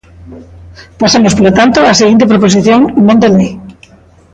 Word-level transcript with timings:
Pasamos, 1.01 1.33
polo 1.37 1.55
tanto, 1.59 1.77
á 1.91 1.93
seguinte 2.01 2.29
proposición 2.31 2.81
non 3.07 3.17
de 3.21 3.29
lei. 3.35 3.51